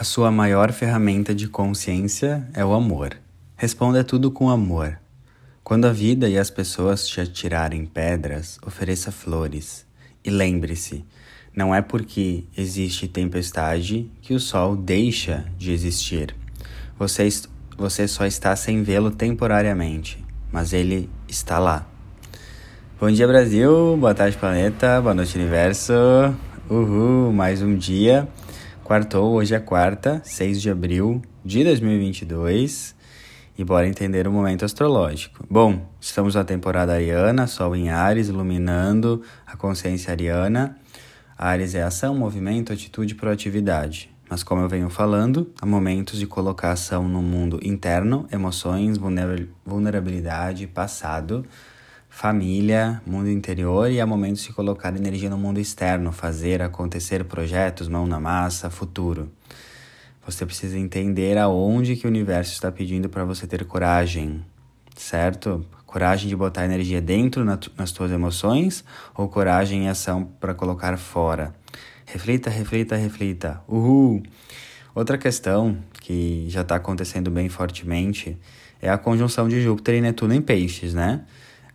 A 0.00 0.02
sua 0.02 0.30
maior 0.30 0.72
ferramenta 0.72 1.34
de 1.34 1.46
consciência 1.46 2.48
é 2.54 2.64
o 2.64 2.72
amor. 2.72 3.18
Responda 3.54 4.02
tudo 4.02 4.30
com 4.30 4.48
amor. 4.48 4.98
Quando 5.62 5.84
a 5.84 5.92
vida 5.92 6.26
e 6.26 6.38
as 6.38 6.48
pessoas 6.48 7.06
te 7.06 7.20
atirarem 7.20 7.84
pedras, 7.84 8.58
ofereça 8.66 9.12
flores. 9.12 9.84
E 10.24 10.30
lembre-se, 10.30 11.04
não 11.54 11.74
é 11.74 11.82
porque 11.82 12.44
existe 12.56 13.08
tempestade 13.08 14.10
que 14.22 14.32
o 14.32 14.40
sol 14.40 14.74
deixa 14.74 15.44
de 15.58 15.70
existir. 15.70 16.34
Você, 16.98 17.28
você 17.76 18.08
só 18.08 18.24
está 18.24 18.56
sem 18.56 18.82
vê-lo 18.82 19.10
temporariamente, 19.10 20.24
mas 20.50 20.72
ele 20.72 21.10
está 21.28 21.58
lá. 21.58 21.86
Bom 22.98 23.10
dia, 23.10 23.26
Brasil. 23.26 23.98
Boa 23.98 24.14
tarde, 24.14 24.38
planeta. 24.38 24.98
Boa 25.02 25.12
noite, 25.12 25.36
universo. 25.36 25.92
Uhul, 26.70 27.34
mais 27.34 27.60
um 27.60 27.76
dia. 27.76 28.26
Quartou, 28.90 29.34
hoje 29.34 29.54
é 29.54 29.60
quarta, 29.60 30.20
6 30.24 30.60
de 30.60 30.68
abril 30.68 31.22
de 31.44 31.62
2022 31.62 32.96
e 33.56 33.62
bora 33.62 33.86
entender 33.86 34.26
o 34.26 34.32
momento 34.32 34.64
astrológico. 34.64 35.46
Bom, 35.48 35.88
estamos 36.00 36.34
na 36.34 36.42
temporada 36.42 36.92
ariana, 36.92 37.46
Sol 37.46 37.76
em 37.76 37.88
Ares, 37.88 38.26
iluminando 38.26 39.22
a 39.46 39.56
consciência 39.56 40.10
ariana. 40.10 40.76
Ares 41.38 41.76
é 41.76 41.84
ação, 41.84 42.16
movimento, 42.16 42.72
atitude 42.72 43.14
e 43.14 43.16
proatividade. 43.16 44.10
Mas 44.28 44.42
como 44.42 44.60
eu 44.60 44.68
venho 44.68 44.90
falando, 44.90 45.52
há 45.62 45.66
momentos 45.66 46.18
de 46.18 46.26
colocar 46.26 46.72
ação 46.72 47.08
no 47.08 47.22
mundo 47.22 47.60
interno, 47.62 48.26
emoções, 48.32 48.98
vulnerabilidade, 49.64 50.66
passado, 50.66 51.46
família, 52.10 53.00
mundo 53.06 53.30
interior 53.30 53.90
e 53.90 54.00
há 54.00 54.06
momentos 54.06 54.42
de 54.42 54.52
colocar 54.52 54.94
energia 54.94 55.30
no 55.30 55.38
mundo 55.38 55.60
externo, 55.60 56.10
fazer 56.10 56.60
acontecer 56.60 57.24
projetos, 57.24 57.88
mão 57.88 58.06
na 58.06 58.18
massa, 58.18 58.68
futuro. 58.68 59.30
Você 60.26 60.44
precisa 60.44 60.76
entender 60.76 61.38
aonde 61.38 61.96
que 61.96 62.06
o 62.06 62.10
universo 62.10 62.52
está 62.52 62.70
pedindo 62.70 63.08
para 63.08 63.24
você 63.24 63.46
ter 63.46 63.64
coragem, 63.64 64.44
certo? 64.96 65.64
Coragem 65.86 66.28
de 66.28 66.36
botar 66.36 66.64
energia 66.64 67.00
dentro 67.00 67.44
na, 67.44 67.58
nas 67.78 67.90
suas 67.90 68.10
emoções 68.10 68.84
ou 69.16 69.28
coragem 69.28 69.84
em 69.84 69.88
ação 69.88 70.24
para 70.38 70.52
colocar 70.52 70.96
fora. 70.98 71.54
Reflita, 72.04 72.50
reflita, 72.50 72.96
reflita. 72.96 73.62
Uhul! 73.66 74.22
Outra 74.94 75.16
questão 75.16 75.78
que 76.00 76.46
já 76.48 76.62
está 76.62 76.74
acontecendo 76.74 77.30
bem 77.30 77.48
fortemente 77.48 78.36
é 78.82 78.90
a 78.90 78.98
conjunção 78.98 79.48
de 79.48 79.62
Júpiter 79.62 79.94
e 79.94 80.00
Netuno 80.00 80.34
em 80.34 80.42
peixes, 80.42 80.92
né? 80.92 81.24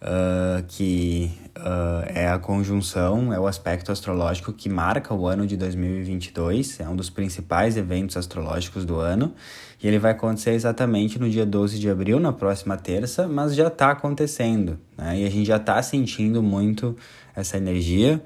Uh, 0.05 0.63
que 0.67 1.31
uh, 1.57 2.05
é 2.07 2.29
a 2.29 2.37
conjunção, 2.37 3.33
é 3.33 3.39
o 3.39 3.47
aspecto 3.47 3.91
astrológico 3.91 4.53
que 4.53 4.69
marca 4.69 5.13
o 5.13 5.27
ano 5.27 5.47
de 5.47 5.57
2022, 5.57 6.79
é 6.79 6.87
um 6.87 6.95
dos 6.95 7.09
principais 7.09 7.75
eventos 7.75 8.15
astrológicos 8.15 8.85
do 8.85 8.99
ano, 8.99 9.33
e 9.81 9.87
ele 9.87 9.99
vai 9.99 10.11
acontecer 10.11 10.51
exatamente 10.51 11.19
no 11.19 11.29
dia 11.29 11.45
12 11.45 11.79
de 11.79 11.89
abril, 11.89 12.19
na 12.19 12.31
próxima 12.31 12.77
terça, 12.77 13.27
mas 13.27 13.55
já 13.55 13.67
está 13.67 13.91
acontecendo, 13.91 14.79
né? 14.97 15.19
E 15.19 15.25
a 15.25 15.29
gente 15.29 15.47
já 15.47 15.57
está 15.57 15.81
sentindo 15.81 16.41
muito 16.41 16.95
essa 17.35 17.57
energia 17.57 18.21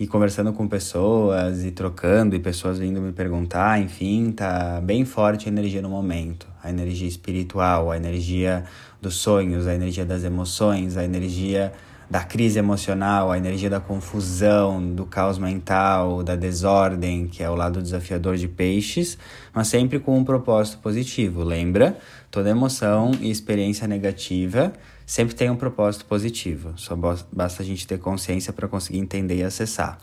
e 0.00 0.06
conversando 0.06 0.50
com 0.54 0.66
pessoas 0.66 1.62
e 1.62 1.70
trocando 1.70 2.34
e 2.34 2.38
pessoas 2.38 2.78
vindo 2.78 3.02
me 3.02 3.12
perguntar, 3.12 3.78
enfim, 3.82 4.32
tá 4.32 4.80
bem 4.82 5.04
forte 5.04 5.46
a 5.46 5.52
energia 5.52 5.82
no 5.82 5.90
momento, 5.90 6.46
a 6.62 6.70
energia 6.70 7.06
espiritual, 7.06 7.90
a 7.90 7.98
energia 7.98 8.64
dos 8.98 9.16
sonhos, 9.16 9.66
a 9.66 9.74
energia 9.74 10.06
das 10.06 10.24
emoções, 10.24 10.96
a 10.96 11.04
energia 11.04 11.70
da 12.08 12.24
crise 12.24 12.58
emocional, 12.58 13.30
a 13.30 13.36
energia 13.36 13.68
da 13.68 13.78
confusão, 13.78 14.82
do 14.82 15.04
caos 15.04 15.36
mental, 15.36 16.22
da 16.22 16.34
desordem, 16.34 17.26
que 17.26 17.42
é 17.42 17.50
o 17.50 17.54
lado 17.54 17.82
desafiador 17.82 18.38
de 18.38 18.48
peixes, 18.48 19.18
mas 19.52 19.68
sempre 19.68 19.98
com 19.98 20.16
um 20.16 20.24
propósito 20.24 20.78
positivo. 20.78 21.44
Lembra? 21.44 21.98
Toda 22.30 22.48
emoção 22.48 23.12
e 23.20 23.30
experiência 23.30 23.86
negativa 23.86 24.72
sempre 25.10 25.34
tem 25.34 25.50
um 25.50 25.56
propósito 25.56 26.04
positivo. 26.04 26.72
Só 26.76 26.94
basta 27.32 27.64
a 27.64 27.66
gente 27.66 27.84
ter 27.84 27.98
consciência 27.98 28.52
para 28.52 28.68
conseguir 28.68 29.00
entender 29.00 29.38
e 29.38 29.42
acessar. 29.42 29.98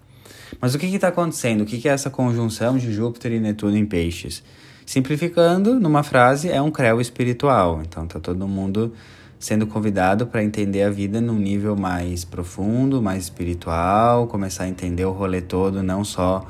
Mas 0.59 0.75
o 0.75 0.77
que 0.77 0.85
está 0.85 1.07
acontecendo? 1.07 1.61
O 1.61 1.65
que, 1.65 1.77
que 1.77 1.87
é 1.87 1.93
essa 1.93 2.09
conjunção 2.09 2.77
de 2.77 2.91
Júpiter 2.91 3.31
e 3.31 3.39
Netuno 3.39 3.77
em 3.77 3.85
peixes? 3.85 4.43
Simplificando, 4.85 5.79
numa 5.79 6.03
frase, 6.03 6.49
é 6.49 6.61
um 6.61 6.69
creu 6.69 6.99
espiritual. 6.99 7.81
Então 7.87 8.05
tá 8.05 8.19
todo 8.19 8.45
mundo 8.49 8.91
sendo 9.39 9.65
convidado 9.65 10.27
para 10.27 10.43
entender 10.43 10.83
a 10.83 10.89
vida 10.89 11.21
num 11.21 11.39
nível 11.39 11.77
mais 11.77 12.25
profundo, 12.25 13.01
mais 13.01 13.23
espiritual, 13.23 14.27
começar 14.27 14.65
a 14.65 14.67
entender 14.67 15.05
o 15.05 15.13
rolê 15.13 15.39
todo, 15.39 15.81
não 15.81 16.03
só 16.03 16.45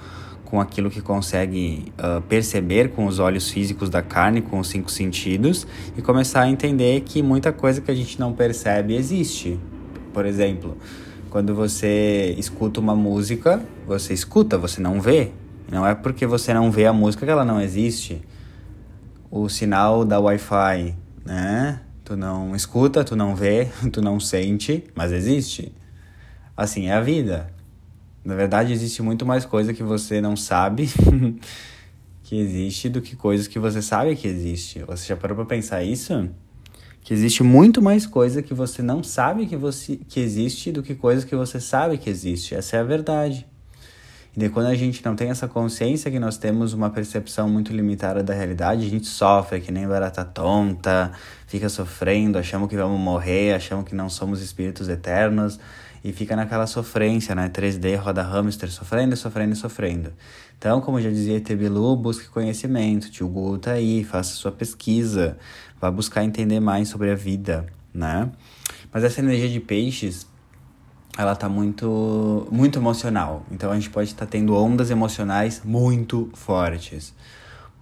com 0.49 0.61
aquilo 0.61 0.89
que 0.89 1.01
consegue 1.01 1.91
uh, 1.99 2.21
perceber 2.21 2.91
com 2.91 3.05
os 3.05 3.19
olhos 3.19 3.49
físicos 3.49 3.89
da 3.89 4.01
carne, 4.01 4.41
com 4.41 4.59
os 4.59 4.69
cinco 4.69 4.89
sentidos, 4.89 5.67
e 5.97 6.01
começar 6.01 6.43
a 6.43 6.49
entender 6.49 7.01
que 7.01 7.21
muita 7.21 7.51
coisa 7.51 7.81
que 7.81 7.91
a 7.91 7.93
gente 7.93 8.17
não 8.17 8.31
percebe 8.31 8.95
existe. 8.95 9.59
Por 10.13 10.25
exemplo, 10.25 10.77
quando 11.29 11.53
você 11.53 12.33
escuta 12.37 12.79
uma 12.79 12.95
música, 12.95 13.61
você 13.85 14.13
escuta, 14.13 14.57
você 14.57 14.79
não 14.79 15.01
vê. 15.01 15.31
Não 15.69 15.85
é 15.85 15.93
porque 15.93 16.25
você 16.25 16.53
não 16.53 16.71
vê 16.71 16.85
a 16.85 16.93
música 16.93 17.25
que 17.25 17.31
ela 17.31 17.43
não 17.43 17.59
existe. 17.59 18.21
O 19.29 19.49
sinal 19.49 20.05
da 20.05 20.17
Wi-Fi, 20.17 20.95
né? 21.25 21.81
Tu 22.05 22.15
não 22.15 22.55
escuta, 22.55 23.03
tu 23.03 23.17
não 23.17 23.35
vê, 23.35 23.67
tu 23.91 24.01
não 24.01 24.17
sente, 24.17 24.85
mas 24.95 25.11
existe. 25.11 25.73
Assim 26.55 26.87
é 26.87 26.93
a 26.93 27.01
vida. 27.01 27.56
Na 28.27 28.35
verdade, 28.35 28.73
existe 28.73 29.01
muito 29.01 29.25
mais 29.25 29.45
coisa 29.45 29.73
que 29.73 29.81
você 29.81 30.19
não 30.19 30.35
sabe 30.35 30.89
que 32.23 32.38
existe 32.38 32.89
do 32.89 33.01
que 33.01 33.15
coisas 33.15 33.47
que 33.47 33.57
você 33.57 33.81
sabe 33.81 34.17
que 34.17 34.27
existe. 34.27 34.79
Você 34.79 35.07
já 35.07 35.15
parou 35.15 35.33
para 35.33 35.45
pensar 35.45 35.81
isso? 35.81 36.29
Que 36.99 37.13
existe 37.13 37.41
muito 37.41 37.81
mais 37.81 38.05
coisa 38.05 38.41
que 38.41 38.53
você 38.53 38.81
não 38.81 39.01
sabe 39.01 39.45
que, 39.45 39.55
você, 39.55 39.97
que 40.09 40.19
existe 40.19 40.73
do 40.73 40.83
que 40.83 40.93
coisas 40.93 41.23
que 41.23 41.38
você 41.38 41.61
sabe 41.61 41.97
que 41.97 42.09
existe. 42.09 42.53
Essa 42.53 42.75
é 42.75 42.79
a 42.81 42.83
verdade. 42.83 43.47
E 44.35 44.39
daí, 44.41 44.49
quando 44.49 44.67
a 44.67 44.75
gente 44.75 45.05
não 45.05 45.15
tem 45.15 45.29
essa 45.29 45.47
consciência 45.47 46.11
que 46.11 46.19
nós 46.19 46.38
temos 46.38 46.73
uma 46.73 46.89
percepção 46.89 47.47
muito 47.47 47.71
limitada 47.71 48.21
da 48.21 48.33
realidade, 48.33 48.85
a 48.85 48.89
gente 48.89 49.07
sofre 49.07 49.61
que 49.61 49.71
nem 49.71 49.88
barata 49.88 50.25
tonta, 50.25 51.13
fica 51.47 51.69
sofrendo, 51.69 52.38
achamos 52.38 52.67
que 52.67 52.75
vamos 52.75 52.99
morrer, 52.99 53.53
achamos 53.53 53.85
que 53.88 53.95
não 53.95 54.09
somos 54.09 54.41
espíritos 54.41 54.89
eternos 54.89 55.57
e 56.03 56.11
fica 56.11 56.35
naquela 56.35 56.67
sofrência, 56.67 57.33
né? 57.35 57.49
3D, 57.49 57.95
roda 57.97 58.21
hamster, 58.21 58.71
sofrendo, 58.71 59.15
sofrendo, 59.15 59.55
sofrendo. 59.55 60.13
Então, 60.57 60.81
como 60.81 60.99
já 61.01 61.09
dizia 61.09 61.39
Tebilu, 61.39 61.95
busque 61.95 62.27
conhecimento, 62.29 63.11
tio 63.11 63.27
Gu 63.27 63.57
tá 63.57 63.71
aí, 63.71 64.03
faça 64.03 64.33
sua 64.33 64.51
pesquisa, 64.51 65.37
vá 65.79 65.91
buscar 65.91 66.23
entender 66.23 66.59
mais 66.59 66.89
sobre 66.89 67.11
a 67.11 67.15
vida, 67.15 67.65
né? 67.93 68.29
Mas 68.91 69.03
essa 69.03 69.19
energia 69.19 69.49
de 69.49 69.59
peixes 69.59 70.25
ela 71.17 71.35
tá 71.35 71.49
muito 71.49 72.47
muito 72.51 72.77
emocional. 72.77 73.43
Então 73.51 73.71
a 73.71 73.75
gente 73.75 73.89
pode 73.89 74.09
estar 74.09 74.25
tá 74.25 74.31
tendo 74.31 74.55
ondas 74.55 74.91
emocionais 74.91 75.61
muito 75.65 76.29
fortes. 76.33 77.13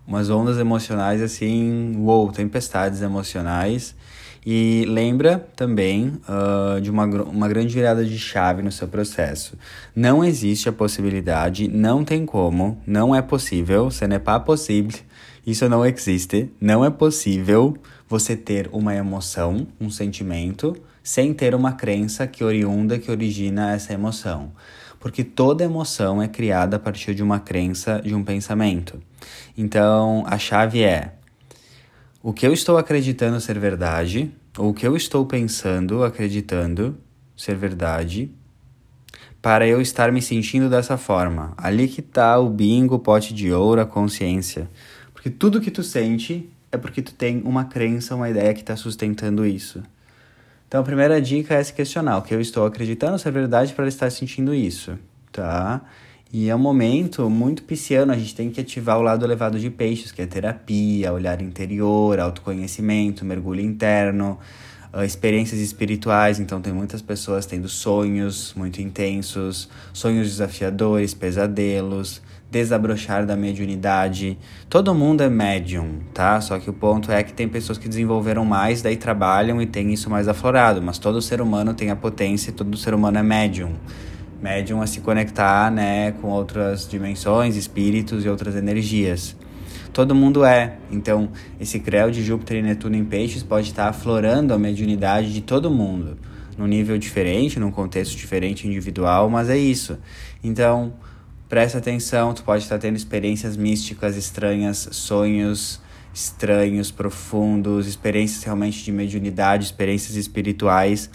Umas 0.07 0.29
ondas 0.29 0.57
emocionais 0.57 1.21
assim, 1.21 1.95
uou, 1.97 2.31
tempestades 2.31 3.01
emocionais. 3.01 3.95
E 4.45 4.85
lembra 4.87 5.39
também 5.55 6.19
uh, 6.29 6.79
de 6.79 6.91
uma, 6.91 7.05
uma 7.05 7.47
grande 7.47 7.73
virada 7.73 8.05
de 8.05 8.19
chave 8.19 8.61
no 8.61 8.71
seu 8.71 8.87
processo. 8.87 9.57
Não 9.95 10.23
existe 10.23 10.69
a 10.69 10.71
possibilidade, 10.71 11.67
não 11.67 12.05
tem 12.05 12.25
como, 12.25 12.79
não 12.85 13.15
é 13.15 13.21
possível, 13.23 13.89
ce 13.89 14.05
n'est 14.05 14.23
pas 14.23 14.43
possible, 14.43 14.95
isso 15.47 15.67
não 15.67 15.83
existe, 15.83 16.51
não 16.61 16.85
é 16.85 16.91
possível 16.91 17.75
você 18.07 18.35
ter 18.35 18.69
uma 18.71 18.93
emoção, 18.93 19.65
um 19.81 19.89
sentimento, 19.89 20.75
sem 21.03 21.33
ter 21.33 21.55
uma 21.55 21.73
crença 21.73 22.27
que 22.27 22.43
oriunda, 22.43 22.99
que 22.99 23.09
origina 23.09 23.73
essa 23.73 23.93
emoção. 23.93 24.51
Porque 24.99 25.23
toda 25.23 25.63
emoção 25.63 26.21
é 26.21 26.27
criada 26.27 26.77
a 26.77 26.79
partir 26.79 27.13
de 27.13 27.21
uma 27.21 27.39
crença, 27.39 28.01
de 28.03 28.15
um 28.15 28.23
pensamento. 28.23 28.99
Então, 29.55 30.23
a 30.25 30.37
chave 30.39 30.81
é: 30.81 31.13
o 32.27 32.33
que 32.33 32.47
eu 32.47 32.51
estou 32.51 32.75
acreditando 32.75 33.39
ser 33.39 33.59
verdade, 33.59 34.31
ou 34.57 34.71
o 34.71 34.73
que 34.73 34.87
eu 34.87 34.97
estou 34.97 35.27
pensando, 35.27 36.03
acreditando 36.03 36.97
ser 37.37 37.55
verdade, 37.55 38.31
para 39.39 39.67
eu 39.67 39.79
estar 39.79 40.11
me 40.11 40.23
sentindo 40.23 40.67
dessa 40.67 40.97
forma. 40.97 41.53
Ali 41.55 41.87
que 41.87 41.99
está 41.99 42.39
o 42.39 42.49
bingo, 42.49 42.95
o 42.95 42.99
pote 42.99 43.31
de 43.31 43.53
ouro, 43.53 43.79
a 43.79 43.85
consciência. 43.85 44.67
Porque 45.13 45.29
tudo 45.29 45.61
que 45.61 45.69
tu 45.69 45.83
sente 45.83 46.49
é 46.71 46.77
porque 46.79 46.99
tu 46.99 47.13
tem 47.13 47.43
uma 47.45 47.65
crença, 47.65 48.15
uma 48.15 48.27
ideia 48.27 48.55
que 48.55 48.61
está 48.61 48.75
sustentando 48.75 49.45
isso. 49.45 49.83
Então, 50.67 50.81
a 50.81 50.83
primeira 50.83 51.21
dica 51.21 51.53
é 51.53 51.63
se 51.63 51.73
questionar 51.73 52.17
o 52.17 52.23
que 52.23 52.33
eu 52.33 52.41
estou 52.41 52.65
acreditando 52.65 53.19
ser 53.19 53.31
verdade 53.31 53.71
para 53.71 53.87
estar 53.87 54.09
sentindo 54.09 54.51
isso, 54.51 54.97
tá? 55.31 55.79
E 56.37 56.49
é 56.49 56.55
um 56.55 56.59
momento 56.59 57.29
muito 57.29 57.63
pisciano, 57.63 58.11
a 58.11 58.17
gente 58.17 58.35
tem 58.35 58.49
que 58.49 58.59
ativar 58.59 58.99
o 58.99 59.01
lado 59.01 59.23
elevado 59.25 59.57
de 59.57 59.69
peixes, 59.69 60.11
que 60.11 60.21
é 60.21 60.25
terapia, 60.25 61.13
olhar 61.13 61.41
interior, 61.41 62.19
autoconhecimento, 62.19 63.23
mergulho 63.23 63.61
interno, 63.61 64.37
uh, 64.93 65.01
experiências 65.01 65.61
espirituais. 65.61 66.37
Então, 66.37 66.59
tem 66.59 66.73
muitas 66.73 67.01
pessoas 67.01 67.45
tendo 67.45 67.69
sonhos 67.69 68.53
muito 68.53 68.81
intensos, 68.81 69.69
sonhos 69.93 70.27
desafiadores, 70.27 71.13
pesadelos, 71.13 72.21
desabrochar 72.51 73.25
da 73.25 73.37
mediunidade. 73.37 74.37
Todo 74.67 74.93
mundo 74.93 75.23
é 75.23 75.29
médium, 75.29 76.01
tá? 76.13 76.41
Só 76.41 76.59
que 76.59 76.69
o 76.69 76.73
ponto 76.73 77.13
é 77.13 77.23
que 77.23 77.31
tem 77.31 77.47
pessoas 77.47 77.77
que 77.77 77.87
desenvolveram 77.87 78.43
mais, 78.43 78.81
daí 78.81 78.97
trabalham 78.97 79.61
e 79.61 79.65
tem 79.65 79.93
isso 79.93 80.09
mais 80.09 80.27
aflorado, 80.27 80.81
mas 80.81 80.97
todo 80.97 81.21
ser 81.21 81.39
humano 81.39 81.73
tem 81.73 81.91
a 81.91 81.95
potência 81.95 82.49
e 82.49 82.53
todo 82.53 82.75
ser 82.75 82.93
humano 82.93 83.19
é 83.19 83.23
médium. 83.23 83.73
Médium 84.45 84.79
a 84.79 84.85
se 84.85 85.01
conectar, 85.01 85.71
né, 85.71 86.11
com 86.21 86.27
outras 86.27 86.87
dimensões, 86.87 87.55
espíritos 87.55 88.23
e 88.23 88.29
outras 88.29 88.55
energias. 88.55 89.35
Todo 89.91 90.13
mundo 90.13 90.45
é. 90.45 90.77
Então, 90.91 91.29
esse 91.59 91.79
Creu 91.79 92.11
de 92.11 92.23
Júpiter 92.23 92.57
e 92.57 92.61
Netuno 92.61 92.95
em 92.95 93.03
Peixes 93.03 93.41
pode 93.41 93.69
estar 93.69 93.89
aflorando 93.89 94.53
a 94.53 94.59
mediunidade 94.59 95.33
de 95.33 95.41
todo 95.41 95.71
mundo 95.71 96.15
num 96.55 96.67
nível 96.67 96.95
diferente, 96.99 97.59
num 97.59 97.71
contexto 97.71 98.15
diferente 98.15 98.67
individual, 98.67 99.31
mas 99.31 99.49
é 99.49 99.57
isso. 99.57 99.97
Então, 100.43 100.93
presta 101.49 101.79
atenção, 101.79 102.31
tu 102.31 102.43
pode 102.43 102.61
estar 102.61 102.77
tendo 102.77 102.95
experiências 102.95 103.57
místicas 103.57 104.15
estranhas, 104.15 104.87
sonhos 104.91 105.81
estranhos, 106.13 106.91
profundos, 106.91 107.87
experiências 107.87 108.43
realmente 108.43 108.83
de 108.83 108.91
mediunidade, 108.91 109.65
experiências 109.65 110.15
espirituais 110.15 111.09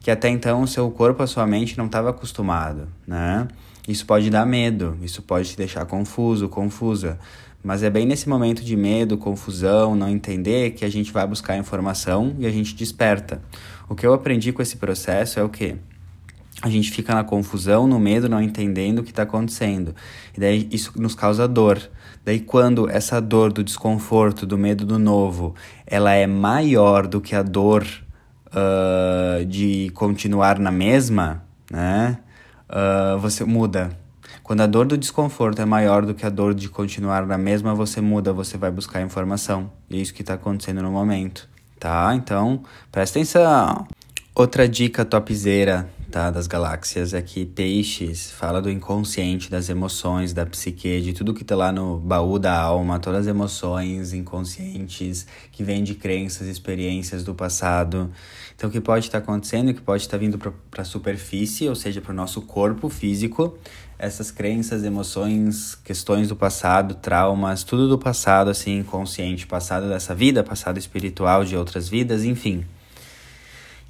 que 0.00 0.10
até 0.10 0.28
então 0.28 0.62
o 0.62 0.66
seu 0.66 0.90
corpo, 0.90 1.22
a 1.22 1.26
sua 1.26 1.46
mente 1.46 1.76
não 1.78 1.86
estava 1.86 2.10
acostumado, 2.10 2.88
né? 3.06 3.48
Isso 3.86 4.06
pode 4.06 4.30
dar 4.30 4.46
medo, 4.46 4.96
isso 5.02 5.22
pode 5.22 5.50
te 5.50 5.56
deixar 5.56 5.84
confuso, 5.84 6.48
confusa. 6.48 7.18
Mas 7.62 7.82
é 7.82 7.88
bem 7.88 8.06
nesse 8.06 8.28
momento 8.28 8.62
de 8.62 8.76
medo, 8.76 9.16
confusão, 9.16 9.94
não 9.96 10.08
entender 10.08 10.72
que 10.72 10.84
a 10.84 10.90
gente 10.90 11.12
vai 11.12 11.26
buscar 11.26 11.56
informação 11.56 12.34
e 12.38 12.46
a 12.46 12.50
gente 12.50 12.74
desperta. 12.74 13.40
O 13.88 13.94
que 13.94 14.06
eu 14.06 14.12
aprendi 14.12 14.52
com 14.52 14.60
esse 14.60 14.76
processo 14.76 15.38
é 15.38 15.42
o 15.42 15.48
quê? 15.48 15.76
A 16.62 16.68
gente 16.70 16.90
fica 16.90 17.14
na 17.14 17.24
confusão, 17.24 17.86
no 17.86 17.98
medo, 17.98 18.28
não 18.28 18.40
entendendo 18.40 19.00
o 19.00 19.02
que 19.02 19.10
está 19.10 19.24
acontecendo. 19.24 19.94
E 20.36 20.40
daí 20.40 20.68
isso 20.70 20.92
nos 20.96 21.14
causa 21.14 21.48
dor. 21.48 21.78
Daí 22.24 22.40
quando 22.40 22.88
essa 22.88 23.20
dor 23.20 23.52
do 23.52 23.62
desconforto, 23.62 24.46
do 24.46 24.56
medo 24.56 24.86
do 24.86 24.98
novo, 24.98 25.54
ela 25.86 26.14
é 26.14 26.26
maior 26.26 27.06
do 27.06 27.20
que 27.20 27.34
a 27.34 27.42
dor 27.42 27.86
uh, 28.54 29.44
de 29.44 29.90
continuar 29.90 30.58
na 30.58 30.70
mesma, 30.70 31.42
né? 31.70 32.18
Uh, 32.68 33.18
você 33.18 33.44
muda. 33.44 33.90
Quando 34.42 34.60
a 34.60 34.66
dor 34.66 34.86
do 34.86 34.96
desconforto 34.96 35.60
é 35.60 35.64
maior 35.64 36.04
do 36.06 36.14
que 36.14 36.24
a 36.24 36.30
dor 36.30 36.54
de 36.54 36.68
continuar 36.68 37.26
na 37.26 37.38
mesma, 37.38 37.74
você 37.74 38.00
muda, 38.00 38.32
você 38.32 38.56
vai 38.56 38.70
buscar 38.70 39.02
informação. 39.02 39.70
E 39.90 39.96
é 39.96 40.00
isso 40.00 40.14
que 40.14 40.22
está 40.22 40.34
acontecendo 40.34 40.82
no 40.82 40.90
momento 40.90 41.48
tá? 41.84 42.14
Então, 42.14 42.62
presta 42.90 43.18
atenção. 43.18 43.86
Outra 44.34 44.66
dica 44.66 45.04
topzera, 45.04 45.86
tá, 46.14 46.30
das 46.30 46.46
galáxias 46.46 47.12
é 47.12 47.20
que 47.20 47.44
Peixes 47.44 48.30
fala 48.30 48.62
do 48.62 48.70
inconsciente, 48.70 49.50
das 49.50 49.68
emoções, 49.68 50.32
da 50.32 50.46
psique, 50.46 51.00
de 51.00 51.12
tudo 51.12 51.34
que 51.34 51.42
tá 51.42 51.56
lá 51.56 51.72
no 51.72 51.98
baú 51.98 52.38
da 52.38 52.56
alma, 52.56 53.00
todas 53.00 53.22
as 53.22 53.26
emoções 53.26 54.12
inconscientes 54.12 55.26
que 55.50 55.64
vêm 55.64 55.82
de 55.82 55.96
crenças, 55.96 56.46
experiências 56.46 57.24
do 57.24 57.34
passado. 57.34 58.12
Então, 58.54 58.68
o 58.68 58.72
que 58.72 58.80
pode 58.80 59.06
estar 59.06 59.18
tá 59.18 59.24
acontecendo, 59.24 59.70
o 59.70 59.74
que 59.74 59.80
pode 59.80 60.04
estar 60.04 60.16
tá 60.16 60.20
vindo 60.20 60.38
para 60.38 60.52
a 60.82 60.84
superfície, 60.84 61.68
ou 61.68 61.74
seja, 61.74 62.00
para 62.00 62.12
o 62.12 62.14
nosso 62.14 62.42
corpo 62.42 62.88
físico, 62.88 63.58
essas 63.98 64.30
crenças, 64.30 64.84
emoções, 64.84 65.74
questões 65.74 66.28
do 66.28 66.36
passado, 66.36 66.94
traumas, 66.94 67.64
tudo 67.64 67.88
do 67.88 67.98
passado, 67.98 68.50
assim, 68.50 68.78
inconsciente, 68.78 69.48
passado 69.48 69.88
dessa 69.88 70.14
vida, 70.14 70.44
passado 70.44 70.78
espiritual 70.78 71.44
de 71.44 71.56
outras 71.56 71.88
vidas, 71.88 72.22
enfim. 72.22 72.64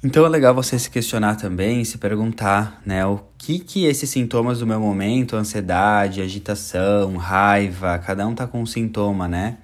Então 0.05 0.23
é 0.23 0.29
legal 0.29 0.53
você 0.53 0.77
se 0.77 0.87
questionar 0.87 1.33
também, 1.33 1.83
se 1.83 1.97
perguntar, 1.97 2.79
né, 2.85 3.03
o 3.07 3.19
que 3.39 3.57
que 3.57 3.85
esses 3.85 4.07
sintomas 4.07 4.59
do 4.59 4.67
meu 4.67 4.79
momento, 4.79 5.35
ansiedade, 5.35 6.21
agitação, 6.21 7.17
raiva, 7.17 7.97
cada 7.97 8.27
um 8.27 8.35
tá 8.35 8.45
com 8.45 8.61
um 8.61 8.67
sintoma, 8.67 9.27
né? 9.27 9.57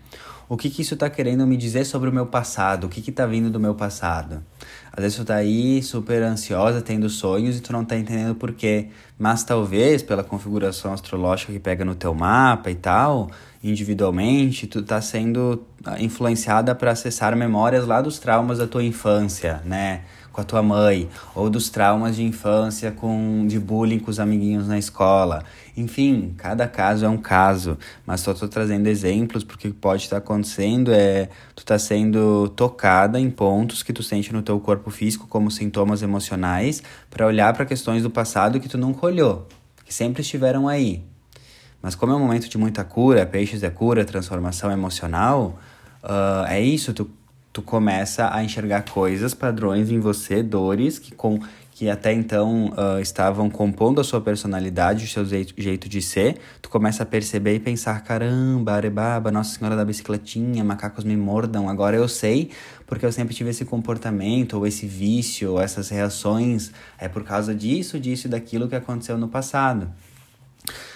O 0.49 0.57
que 0.57 0.71
que 0.71 0.81
isso 0.81 0.97
tá 0.97 1.11
querendo 1.11 1.45
me 1.45 1.55
dizer 1.55 1.85
sobre 1.85 2.09
o 2.09 2.11
meu 2.11 2.25
passado? 2.25 2.85
O 2.85 2.89
que 2.89 3.03
que 3.03 3.11
tá 3.11 3.27
vindo 3.27 3.51
do 3.51 3.59
meu 3.59 3.75
passado? 3.75 4.43
Às 4.91 5.03
vezes 5.03 5.17
tu 5.17 5.23
tá 5.23 5.35
aí 5.35 5.81
super 5.83 6.23
ansiosa, 6.23 6.81
tendo 6.81 7.07
sonhos 7.07 7.57
e 7.57 7.61
tu 7.61 7.71
não 7.71 7.85
tá 7.85 7.95
entendendo 7.95 8.33
por 8.33 8.51
quê. 8.51 8.89
Mas 9.19 9.43
talvez 9.43 10.01
pela 10.01 10.23
configuração 10.23 10.91
astrológica 10.91 11.53
que 11.53 11.59
pega 11.59 11.85
no 11.85 11.95
teu 11.95 12.13
mapa 12.13 12.69
e 12.69 12.75
tal, 12.75 13.29
individualmente, 13.63 14.67
tu 14.67 14.81
tá 14.81 14.99
sendo 14.99 15.63
ah, 15.85 16.01
influenciada 16.01 16.75
para 16.75 16.91
acessar 16.91 17.33
memórias 17.35 17.85
lá 17.85 18.01
dos 18.01 18.19
traumas 18.19 18.57
da 18.57 18.67
tua 18.67 18.83
infância, 18.83 19.61
né? 19.63 20.01
Com 20.31 20.39
a 20.41 20.43
tua 20.43 20.63
mãe, 20.63 21.09
ou 21.35 21.49
dos 21.49 21.69
traumas 21.69 22.15
de 22.15 22.23
infância 22.23 22.91
com 22.91 23.45
de 23.47 23.59
bullying 23.59 23.99
com 23.99 24.09
os 24.09 24.19
amiguinhos 24.19 24.67
na 24.67 24.77
escola. 24.77 25.43
Enfim, 25.75 26.33
cada 26.37 26.67
caso 26.67 27.05
é 27.05 27.09
um 27.09 27.17
caso, 27.17 27.77
mas 28.05 28.21
só 28.21 28.31
estou 28.31 28.47
trazendo 28.47 28.87
exemplos 28.87 29.43
porque 29.43 29.67
o 29.67 29.71
que 29.71 29.77
pode 29.77 30.03
estar 30.03 30.17
acontecendo 30.17 30.91
é 30.93 31.29
tu 31.55 31.65
tá 31.65 31.77
sendo 31.77 32.49
tocada 32.49 33.19
em 33.19 33.29
pontos 33.29 33.83
que 33.83 33.91
tu 33.91 34.03
sente 34.03 34.31
no 34.31 34.41
teu 34.41 34.59
corpo 34.59 34.89
físico 34.89 35.27
como 35.27 35.51
sintomas 35.51 36.01
emocionais 36.01 36.81
para 37.09 37.25
olhar 37.25 37.53
para 37.53 37.65
questões 37.65 38.03
do 38.03 38.09
passado 38.09 38.59
que 38.59 38.69
tu 38.69 38.77
nunca 38.77 39.05
olhou, 39.05 39.47
que 39.85 39.93
sempre 39.93 40.21
estiveram 40.21 40.67
aí. 40.67 41.03
Mas 41.81 41.95
como 41.95 42.13
é 42.13 42.15
um 42.15 42.19
momento 42.19 42.47
de 42.47 42.57
muita 42.57 42.83
cura, 42.83 43.25
peixes 43.25 43.63
é 43.63 43.69
cura, 43.69 44.05
transformação 44.05 44.71
emocional, 44.71 45.57
uh, 46.03 46.45
é 46.47 46.61
isso, 46.61 46.93
tu 46.93 47.09
tu 47.53 47.61
começa 47.61 48.33
a 48.33 48.43
enxergar 48.43 48.83
coisas, 48.83 49.33
padrões 49.33 49.89
em 49.89 49.99
você, 49.99 50.41
dores 50.41 50.97
que, 50.97 51.13
com, 51.13 51.39
que 51.71 51.89
até 51.89 52.13
então 52.13 52.67
uh, 52.67 53.01
estavam 53.01 53.49
compondo 53.49 53.99
a 53.99 54.03
sua 54.03 54.21
personalidade, 54.21 55.05
o 55.05 55.07
seu 55.07 55.25
jeito, 55.25 55.53
jeito 55.57 55.89
de 55.89 56.01
ser, 56.01 56.37
tu 56.61 56.69
começa 56.69 57.03
a 57.03 57.05
perceber 57.05 57.55
e 57.55 57.59
pensar, 57.59 58.01
caramba, 58.03 58.73
arebaba, 58.73 59.31
Nossa 59.31 59.57
Senhora 59.57 59.75
da 59.75 59.83
Bicicletinha, 59.83 60.63
macacos 60.63 61.03
me 61.03 61.17
mordam, 61.17 61.67
agora 61.67 61.97
eu 61.97 62.07
sei, 62.07 62.51
porque 62.87 63.05
eu 63.05 63.11
sempre 63.11 63.33
tive 63.35 63.49
esse 63.49 63.65
comportamento, 63.65 64.53
ou 64.57 64.65
esse 64.65 64.85
vício, 64.85 65.51
ou 65.51 65.61
essas 65.61 65.89
reações, 65.89 66.71
é 66.97 67.09
por 67.09 67.23
causa 67.23 67.53
disso, 67.53 67.99
disso 67.99 68.27
e 68.27 68.29
daquilo 68.29 68.69
que 68.69 68.75
aconteceu 68.75 69.17
no 69.17 69.27
passado. 69.27 69.89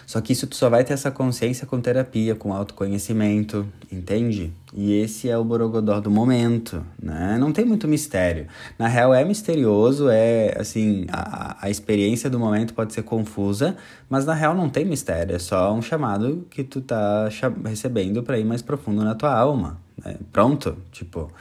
Só 0.06 0.22
que 0.22 0.34
isso 0.34 0.46
tu 0.48 0.56
só 0.56 0.70
vai 0.70 0.84
ter 0.84 0.94
essa 0.94 1.10
consciência 1.10 1.66
com 1.66 1.82
terapia, 1.82 2.36
com 2.36 2.54
autoconhecimento, 2.54 3.68
entende? 3.92 4.52
E 4.74 4.94
esse 4.94 5.30
é 5.30 5.38
o 5.38 5.44
borogodó 5.44 6.00
do 6.00 6.12
momento, 6.12 6.86
né? 7.02 7.38
Não 7.40 7.52
tem 7.52 7.66
muito 7.66 7.88
mistério. 7.88 8.48
Na 8.78 8.88
real 8.88 9.14
é 9.14 9.24
misterioso, 9.24 10.10
é 10.10 10.56
assim, 10.60 11.06
a, 11.12 11.58
a 11.66 11.70
experiência 11.70 12.30
do 12.30 12.38
momento 12.38 12.74
pode 12.74 12.94
ser 12.94 13.04
confusa, 13.04 13.76
mas 14.10 14.26
na 14.26 14.34
real 14.34 14.54
não 14.54 14.70
tem 14.70 14.86
mistério, 14.86 15.36
é 15.36 15.40
só 15.40 15.74
um 15.74 15.82
chamado 15.82 16.46
que 16.50 16.64
tu 16.64 16.82
tá 16.82 17.30
recebendo 17.66 18.22
para 18.22 18.38
ir 18.38 18.46
mais 18.46 18.62
profundo 18.62 19.04
na 19.04 19.16
tua 19.16 19.34
alma, 19.34 19.80
né? 20.04 20.18
Pronto, 20.32 20.78
tipo, 20.92 21.32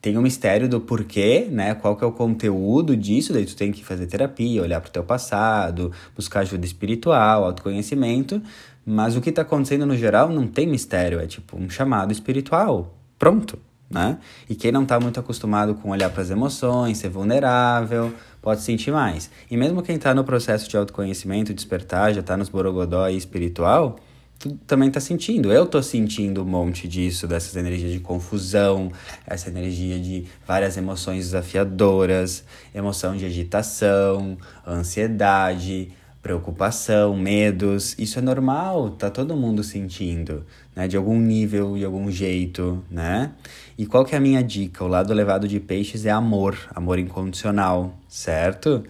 tem 0.00 0.16
o 0.16 0.20
um 0.20 0.22
mistério 0.22 0.68
do 0.68 0.80
porquê, 0.80 1.46
né? 1.50 1.74
Qual 1.74 1.94
que 1.94 2.02
é 2.02 2.06
o 2.06 2.12
conteúdo 2.12 2.96
disso, 2.96 3.32
daí 3.32 3.44
tu 3.44 3.54
tem 3.54 3.70
que 3.70 3.84
fazer 3.84 4.06
terapia, 4.06 4.62
olhar 4.62 4.80
pro 4.80 4.90
teu 4.90 5.04
passado, 5.04 5.92
buscar 6.16 6.40
ajuda 6.40 6.64
espiritual, 6.64 7.44
autoconhecimento, 7.44 8.40
mas 8.84 9.16
o 9.16 9.20
que 9.20 9.28
está 9.28 9.42
acontecendo 9.42 9.84
no 9.84 9.96
geral 9.96 10.30
não 10.30 10.46
tem 10.46 10.66
mistério, 10.66 11.20
é 11.20 11.26
tipo 11.26 11.56
um 11.56 11.68
chamado 11.68 12.12
espiritual. 12.12 12.94
Pronto, 13.18 13.58
né? 13.90 14.18
E 14.48 14.54
quem 14.54 14.72
não 14.72 14.84
está 14.84 14.98
muito 14.98 15.20
acostumado 15.20 15.74
com 15.74 15.90
olhar 15.90 16.08
para 16.08 16.22
as 16.22 16.30
emoções, 16.30 16.96
ser 16.96 17.10
vulnerável, 17.10 18.12
pode 18.40 18.62
sentir 18.62 18.90
mais. 18.90 19.30
E 19.50 19.56
mesmo 19.56 19.82
quem 19.82 19.96
está 19.96 20.14
no 20.14 20.24
processo 20.24 20.68
de 20.70 20.76
autoconhecimento, 20.78 21.52
despertar, 21.52 22.14
já 22.14 22.20
está 22.20 22.36
nos 22.36 22.48
borogodó 22.48 23.08
e 23.08 23.16
espiritual, 23.16 23.96
tu 24.40 24.58
também 24.66 24.90
tá 24.90 24.98
sentindo. 24.98 25.52
Eu 25.52 25.66
tô 25.66 25.82
sentindo 25.82 26.42
um 26.42 26.46
monte 26.46 26.88
disso, 26.88 27.28
dessas 27.28 27.54
energias 27.54 27.92
de 27.92 28.00
confusão, 28.00 28.90
essa 29.26 29.50
energia 29.50 30.00
de 30.00 30.24
várias 30.46 30.78
emoções 30.78 31.26
desafiadoras, 31.26 32.42
emoção 32.74 33.14
de 33.14 33.26
agitação, 33.26 34.38
ansiedade, 34.66 35.92
preocupação, 36.22 37.14
medos. 37.14 37.94
Isso 37.98 38.18
é 38.18 38.22
normal, 38.22 38.90
tá 38.90 39.10
todo 39.10 39.36
mundo 39.36 39.62
sentindo, 39.62 40.46
né? 40.74 40.88
De 40.88 40.96
algum 40.96 41.20
nível, 41.20 41.76
de 41.76 41.84
algum 41.84 42.10
jeito, 42.10 42.82
né? 42.90 43.32
E 43.76 43.84
qual 43.84 44.06
que 44.06 44.14
é 44.14 44.18
a 44.18 44.20
minha 44.22 44.42
dica? 44.42 44.82
O 44.82 44.88
lado 44.88 45.12
elevado 45.12 45.46
de 45.46 45.60
peixes 45.60 46.06
é 46.06 46.10
amor, 46.10 46.56
amor 46.74 46.98
incondicional, 46.98 47.94
certo? 48.08 48.84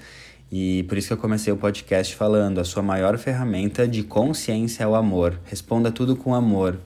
E 0.51 0.83
por 0.85 0.99
isso 0.99 1.09
que 1.09 1.13
eu 1.13 1.19
comecei 1.19 1.53
o 1.53 1.57
podcast 1.57 2.15
falando: 2.17 2.59
a 2.59 2.65
sua 2.65 2.83
maior 2.83 3.17
ferramenta 3.19 3.87
de 3.87 4.03
consciência 4.03 4.83
é 4.83 4.87
o 4.87 4.95
amor. 4.95 5.39
Responda 5.45 5.93
tudo 5.93 6.17
com 6.17 6.35
amor. 6.35 6.79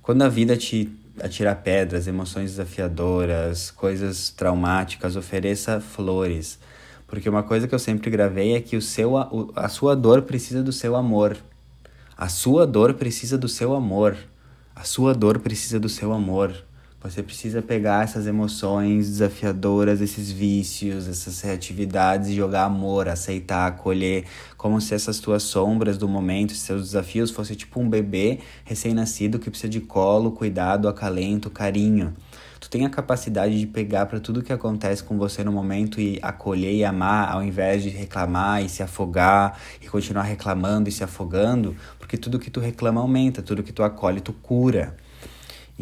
Quando 0.00 0.22
a 0.22 0.28
vida 0.28 0.56
te 0.56 0.90
atirar 1.20 1.56
pedras, 1.56 2.06
emoções 2.06 2.52
desafiadoras, 2.52 3.70
coisas 3.70 4.30
traumáticas, 4.30 5.16
ofereça 5.16 5.80
flores. 5.80 6.58
Porque 7.06 7.28
uma 7.28 7.42
coisa 7.42 7.68
que 7.68 7.74
eu 7.74 7.78
sempre 7.78 8.10
gravei 8.10 8.54
é 8.54 8.60
que 8.60 8.74
o 8.74 8.80
seu, 8.80 9.12
a 9.54 9.68
sua 9.68 9.94
dor 9.94 10.22
precisa 10.22 10.62
do 10.62 10.72
seu 10.72 10.96
amor. 10.96 11.36
A 12.16 12.28
sua 12.28 12.66
dor 12.66 12.94
precisa 12.94 13.36
do 13.36 13.48
seu 13.48 13.74
amor. 13.74 14.16
A 14.74 14.84
sua 14.84 15.14
dor 15.14 15.38
precisa 15.40 15.78
do 15.78 15.90
seu 15.90 16.12
amor. 16.12 16.54
Você 17.04 17.20
precisa 17.20 17.60
pegar 17.60 18.04
essas 18.04 18.28
emoções 18.28 19.08
desafiadoras, 19.08 20.00
esses 20.00 20.30
vícios, 20.30 21.08
essas 21.08 21.40
reatividades 21.40 22.30
e 22.30 22.34
jogar 22.34 22.62
amor, 22.62 23.08
aceitar, 23.08 23.66
acolher, 23.66 24.24
como 24.56 24.80
se 24.80 24.94
essas 24.94 25.18
tuas 25.18 25.42
sombras 25.42 25.98
do 25.98 26.08
momento, 26.08 26.54
seus 26.54 26.82
desafios 26.82 27.32
fossem 27.32 27.56
tipo 27.56 27.80
um 27.80 27.90
bebê 27.90 28.38
recém-nascido 28.64 29.40
que 29.40 29.50
precisa 29.50 29.68
de 29.68 29.80
colo, 29.80 30.30
cuidado, 30.30 30.86
acalento, 30.86 31.50
carinho. 31.50 32.14
Tu 32.60 32.70
tem 32.70 32.86
a 32.86 32.88
capacidade 32.88 33.58
de 33.58 33.66
pegar 33.66 34.06
para 34.06 34.20
tudo 34.20 34.40
que 34.40 34.52
acontece 34.52 35.02
com 35.02 35.18
você 35.18 35.42
no 35.42 35.50
momento 35.50 36.00
e 36.00 36.20
acolher 36.22 36.72
e 36.72 36.84
amar, 36.84 37.32
ao 37.32 37.42
invés 37.42 37.82
de 37.82 37.88
reclamar 37.88 38.64
e 38.64 38.68
se 38.68 38.80
afogar 38.80 39.58
e 39.80 39.88
continuar 39.88 40.22
reclamando 40.22 40.88
e 40.88 40.92
se 40.92 41.02
afogando, 41.02 41.74
porque 41.98 42.16
tudo 42.16 42.38
que 42.38 42.48
tu 42.48 42.60
reclama 42.60 43.00
aumenta, 43.00 43.42
tudo 43.42 43.64
que 43.64 43.72
tu 43.72 43.82
acolhe 43.82 44.20
tu 44.20 44.32
cura. 44.32 44.96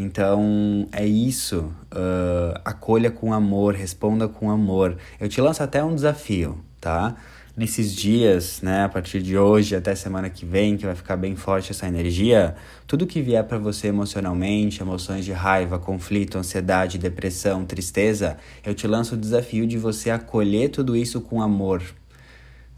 Então 0.00 0.88
é 0.92 1.06
isso. 1.06 1.70
Uh, 1.92 2.58
acolha 2.64 3.10
com 3.10 3.34
amor, 3.34 3.74
responda 3.74 4.26
com 4.26 4.50
amor. 4.50 4.96
Eu 5.20 5.28
te 5.28 5.42
lanço 5.42 5.62
até 5.62 5.84
um 5.84 5.94
desafio, 5.94 6.58
tá? 6.80 7.14
Nesses 7.54 7.94
dias, 7.94 8.62
né, 8.62 8.84
a 8.84 8.88
partir 8.88 9.20
de 9.20 9.36
hoje 9.36 9.76
até 9.76 9.94
semana 9.94 10.30
que 10.30 10.46
vem, 10.46 10.78
que 10.78 10.86
vai 10.86 10.94
ficar 10.94 11.18
bem 11.18 11.36
forte 11.36 11.72
essa 11.72 11.86
energia, 11.86 12.54
tudo 12.86 13.06
que 13.06 13.20
vier 13.20 13.44
para 13.44 13.58
você 13.58 13.88
emocionalmente, 13.88 14.80
emoções 14.80 15.26
de 15.26 15.32
raiva, 15.32 15.78
conflito, 15.78 16.38
ansiedade, 16.38 16.96
depressão, 16.96 17.66
tristeza, 17.66 18.38
eu 18.64 18.72
te 18.72 18.86
lanço 18.86 19.14
o 19.14 19.18
desafio 19.18 19.66
de 19.66 19.76
você 19.76 20.08
acolher 20.08 20.70
tudo 20.70 20.96
isso 20.96 21.20
com 21.20 21.42
amor, 21.42 21.82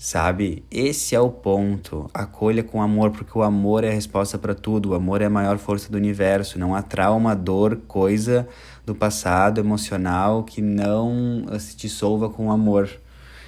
Sabe? 0.05 0.65
Esse 0.69 1.15
é 1.15 1.21
o 1.21 1.31
ponto. 1.31 2.11
Acolha 2.13 2.65
com 2.65 2.83
amor, 2.83 3.13
porque 3.13 3.39
o 3.39 3.43
amor 3.45 3.85
é 3.85 3.89
a 3.89 3.93
resposta 3.93 4.37
para 4.37 4.53
tudo. 4.53 4.91
O 4.91 4.95
amor 4.95 5.23
é 5.23 5.27
a 5.27 5.31
maior 5.31 5.59
força 5.59 5.93
do 5.93 5.97
universo. 5.97 6.59
Não 6.59 6.75
há 6.75 6.83
trauma, 6.83 7.37
dor, 7.37 7.77
coisa 7.87 8.49
do 8.85 8.97
passado 8.97 9.61
emocional 9.61 10.43
que 10.43 10.61
não 10.61 11.47
se 11.57 11.77
dissolva 11.77 12.29
com 12.29 12.51
amor. 12.51 12.91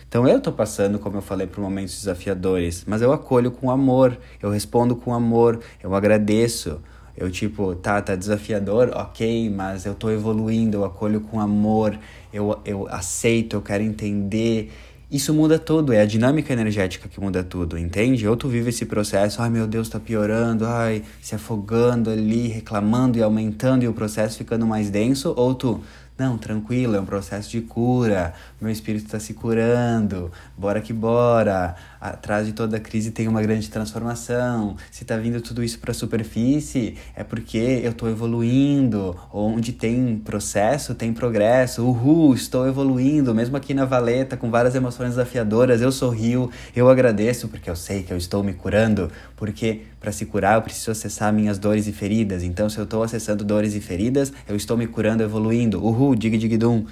Então 0.08 0.28
eu 0.28 0.40
tô 0.40 0.52
passando, 0.52 0.96
como 0.96 1.16
eu 1.16 1.22
falei, 1.22 1.48
por 1.48 1.60
momentos 1.60 1.96
desafiadores, 1.96 2.84
mas 2.86 3.02
eu 3.02 3.12
acolho 3.12 3.50
com 3.50 3.68
amor, 3.68 4.16
eu 4.40 4.48
respondo 4.48 4.94
com 4.94 5.12
amor, 5.12 5.58
eu 5.82 5.92
agradeço. 5.92 6.80
Eu 7.16 7.32
tipo, 7.32 7.74
tá, 7.74 8.00
tá 8.00 8.14
desafiador, 8.14 8.90
ok, 8.94 9.50
mas 9.50 9.86
eu 9.86 9.94
tô 9.94 10.08
evoluindo, 10.08 10.78
eu 10.78 10.84
acolho 10.84 11.20
com 11.20 11.40
amor, 11.40 11.98
eu, 12.32 12.60
eu 12.64 12.86
aceito, 12.88 13.56
eu 13.56 13.62
quero 13.62 13.82
entender 13.82 14.72
isso 15.10 15.32
muda 15.32 15.58
tudo, 15.58 15.92
é 15.92 16.00
a 16.00 16.06
dinâmica 16.06 16.52
energética 16.52 17.08
que 17.08 17.20
muda 17.20 17.44
tudo, 17.44 17.78
entende? 17.78 18.26
Ou 18.26 18.36
tu 18.36 18.48
vive 18.48 18.70
esse 18.70 18.86
processo, 18.86 19.42
ai 19.42 19.50
meu 19.50 19.66
Deus, 19.66 19.88
tá 19.88 20.00
piorando, 20.00 20.66
ai, 20.66 21.02
se 21.20 21.34
afogando 21.34 22.10
ali, 22.10 22.48
reclamando 22.48 23.18
e 23.18 23.22
aumentando 23.22 23.84
e 23.84 23.88
o 23.88 23.92
processo 23.92 24.38
ficando 24.38 24.66
mais 24.66 24.90
denso, 24.90 25.32
ou 25.36 25.54
tu, 25.54 25.80
não, 26.16 26.38
tranquilo, 26.38 26.94
é 26.94 27.00
um 27.00 27.04
processo 27.04 27.50
de 27.50 27.60
cura, 27.60 28.34
meu 28.60 28.70
espírito 28.70 29.06
está 29.06 29.18
se 29.18 29.34
curando, 29.34 30.30
bora 30.56 30.80
que 30.80 30.92
bora. 30.92 31.74
Atrás 32.00 32.46
de 32.46 32.52
toda 32.52 32.78
crise 32.78 33.10
tem 33.10 33.26
uma 33.26 33.40
grande 33.40 33.70
transformação. 33.70 34.76
Se 34.90 35.04
está 35.04 35.16
vindo 35.16 35.40
tudo 35.40 35.64
isso 35.64 35.78
para 35.78 35.90
a 35.90 35.94
superfície, 35.94 36.98
é 37.16 37.24
porque 37.24 37.80
eu 37.82 37.92
estou 37.92 38.10
evoluindo. 38.10 39.16
Onde 39.32 39.72
tem 39.72 40.18
processo, 40.18 40.94
tem 40.94 41.14
progresso. 41.14 41.82
Uhul, 41.82 42.34
estou 42.34 42.68
evoluindo. 42.68 43.34
Mesmo 43.34 43.56
aqui 43.56 43.72
na 43.72 43.86
valeta, 43.86 44.36
com 44.36 44.50
várias 44.50 44.74
emoções 44.74 45.10
desafiadoras, 45.10 45.80
eu 45.80 45.90
sorrio, 45.90 46.50
eu 46.76 46.90
agradeço, 46.90 47.48
porque 47.48 47.70
eu 47.70 47.76
sei 47.76 48.02
que 48.02 48.12
eu 48.12 48.18
estou 48.18 48.42
me 48.42 48.52
curando. 48.52 49.10
Porque 49.34 49.80
para 49.98 50.12
se 50.12 50.26
curar 50.26 50.56
eu 50.56 50.62
preciso 50.62 50.90
acessar 50.90 51.32
minhas 51.32 51.58
dores 51.58 51.86
e 51.86 51.92
feridas. 51.92 52.42
Então, 52.42 52.68
se 52.68 52.76
eu 52.76 52.84
estou 52.84 53.02
acessando 53.02 53.42
dores 53.42 53.74
e 53.74 53.80
feridas, 53.80 54.30
eu 54.46 54.54
estou 54.54 54.76
me 54.76 54.86
curando, 54.86 55.22
evoluindo. 55.22 55.82
Uhul, 55.82 56.03
dig 56.12 56.36
dig 56.36 56.58
dum. 56.58 56.84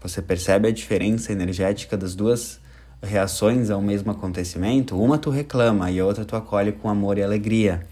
Você 0.00 0.22
percebe 0.22 0.68
a 0.68 0.70
diferença 0.70 1.32
energética 1.32 1.96
das 1.96 2.14
duas 2.14 2.60
reações 3.02 3.70
ao 3.70 3.82
mesmo 3.82 4.12
acontecimento? 4.12 4.96
Uma 4.96 5.18
tu 5.18 5.30
reclama 5.30 5.90
e 5.90 5.98
a 5.98 6.06
outra 6.06 6.24
tu 6.24 6.36
acolhe 6.36 6.70
com 6.70 6.88
amor 6.88 7.18
e 7.18 7.22
alegria. 7.22 7.86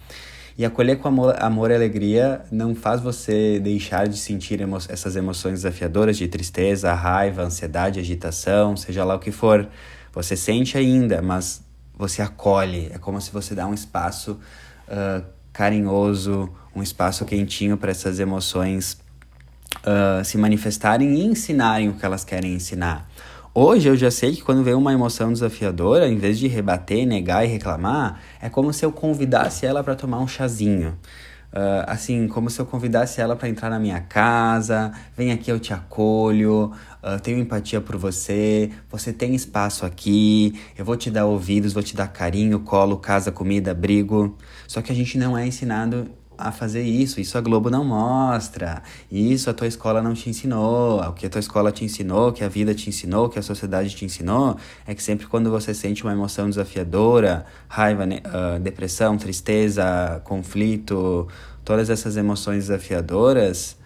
E 0.56 0.64
acolher 0.64 0.96
com 0.96 1.08
amor, 1.08 1.36
amor 1.38 1.70
e 1.70 1.74
alegria 1.74 2.42
não 2.50 2.74
faz 2.74 3.00
você 3.00 3.60
deixar 3.60 4.08
de 4.08 4.16
sentir 4.16 4.60
emo 4.60 4.76
essas 4.88 5.16
emoções 5.16 5.54
desafiadoras 5.62 6.16
de 6.16 6.26
tristeza, 6.26 6.92
raiva, 6.94 7.42
ansiedade, 7.42 8.00
agitação, 8.00 8.76
seja 8.76 9.04
lá 9.04 9.14
o 9.14 9.18
que 9.18 9.30
for. 9.30 9.68
Você 10.12 10.36
sente 10.36 10.76
ainda, 10.76 11.22
mas 11.22 11.62
você 11.96 12.22
acolhe. 12.22 12.90
É 12.92 12.98
como 12.98 13.20
se 13.20 13.30
você 13.30 13.54
dá 13.54 13.66
um 13.66 13.74
espaço 13.74 14.32
uh, 14.88 15.24
carinhoso, 15.52 16.48
um 16.74 16.82
espaço 16.82 17.24
quentinho 17.24 17.76
para 17.76 17.90
essas 17.90 18.18
emoções 18.18 18.98
uh, 19.84 20.24
se 20.24 20.38
manifestarem 20.38 21.14
e 21.14 21.24
ensinarem 21.24 21.88
o 21.88 21.94
que 21.94 22.04
elas 22.04 22.24
querem 22.24 22.54
ensinar. 22.54 23.08
Hoje 23.54 23.88
eu 23.88 23.96
já 23.96 24.10
sei 24.10 24.36
que 24.36 24.42
quando 24.42 24.62
vem 24.62 24.74
uma 24.74 24.92
emoção 24.92 25.32
desafiadora, 25.32 26.06
em 26.06 26.16
vez 26.16 26.38
de 26.38 26.46
rebater, 26.46 27.06
negar 27.06 27.44
e 27.44 27.48
reclamar, 27.48 28.20
é 28.40 28.48
como 28.48 28.72
se 28.72 28.84
eu 28.84 28.92
convidasse 28.92 29.66
ela 29.66 29.82
para 29.82 29.96
tomar 29.96 30.20
um 30.20 30.28
chazinho. 30.28 30.96
Uh, 31.50 31.82
assim, 31.86 32.28
como 32.28 32.50
se 32.50 32.60
eu 32.60 32.66
convidasse 32.66 33.22
ela 33.22 33.34
para 33.34 33.48
entrar 33.48 33.70
na 33.70 33.78
minha 33.78 34.00
casa, 34.00 34.92
vem 35.16 35.32
aqui, 35.32 35.50
eu 35.50 35.58
te 35.58 35.72
acolho, 35.72 36.72
uh, 37.02 37.18
tenho 37.22 37.38
empatia 37.38 37.80
por 37.80 37.96
você, 37.96 38.70
você 38.90 39.14
tem 39.14 39.34
espaço 39.34 39.86
aqui, 39.86 40.60
eu 40.76 40.84
vou 40.84 40.94
te 40.94 41.10
dar 41.10 41.24
ouvidos, 41.24 41.72
vou 41.72 41.82
te 41.82 41.96
dar 41.96 42.08
carinho, 42.08 42.60
colo, 42.60 42.98
casa, 42.98 43.32
comida, 43.32 43.70
abrigo. 43.70 44.36
Só 44.66 44.82
que 44.82 44.92
a 44.92 44.94
gente 44.94 45.16
não 45.16 45.38
é 45.38 45.46
ensinado 45.46 46.10
a 46.38 46.52
fazer 46.52 46.82
isso. 46.82 47.20
Isso 47.20 47.36
a 47.36 47.40
Globo 47.40 47.68
não 47.68 47.84
mostra. 47.84 48.82
Isso 49.10 49.50
a 49.50 49.54
tua 49.54 49.66
escola 49.66 50.00
não 50.00 50.14
te 50.14 50.30
ensinou. 50.30 51.00
O 51.00 51.12
que 51.12 51.26
a 51.26 51.28
tua 51.28 51.40
escola 51.40 51.72
te 51.72 51.84
ensinou, 51.84 52.32
que 52.32 52.44
a 52.44 52.48
vida 52.48 52.72
te 52.74 52.88
ensinou, 52.88 53.28
que 53.28 53.38
a 53.38 53.42
sociedade 53.42 53.94
te 53.94 54.04
ensinou, 54.04 54.56
é 54.86 54.94
que 54.94 55.02
sempre 55.02 55.26
quando 55.26 55.50
você 55.50 55.74
sente 55.74 56.04
uma 56.04 56.12
emoção 56.12 56.48
desafiadora, 56.48 57.44
raiva, 57.68 58.04
uh, 58.04 58.60
depressão, 58.60 59.18
tristeza, 59.18 60.22
conflito, 60.24 61.26
todas 61.64 61.90
essas 61.90 62.16
emoções 62.16 62.68
desafiadoras, 62.68 63.76